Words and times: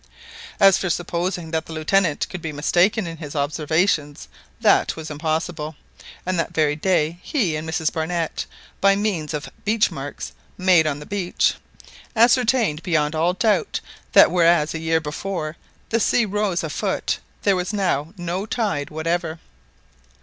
As 0.59 0.79
for 0.79 0.89
supposing 0.89 1.51
that 1.51 1.67
the 1.67 1.73
Lieutenant 1.73 2.25
could 2.27 2.41
be 2.41 2.51
mistaken 2.51 3.05
in 3.05 3.17
his 3.17 3.35
observations, 3.35 4.27
that 4.59 4.95
was 4.95 5.11
impossible; 5.11 5.75
and 6.25 6.39
that 6.39 6.55
very 6.55 6.75
day 6.75 7.19
he 7.21 7.55
and 7.55 7.69
Mrs 7.69 7.93
Barnett, 7.93 8.47
by 8.81 8.95
means 8.95 9.31
of 9.31 9.51
beach 9.63 9.91
marks 9.91 10.31
made 10.57 10.87
on 10.87 10.97
the 10.99 11.05
beach, 11.05 11.53
ascertained 12.15 12.81
beyond 12.81 13.13
all 13.13 13.33
doubt 13.33 13.79
that 14.13 14.31
whereas 14.31 14.73
a 14.73 14.79
year 14.79 14.99
before 14.99 15.55
the 15.89 15.99
sea 15.99 16.25
rose 16.25 16.63
a 16.63 16.71
foot, 16.71 17.19
there 17.43 17.55
was 17.55 17.71
now 17.71 18.11
no 18.17 18.47
tide 18.47 18.89
whatever. 18.89 19.37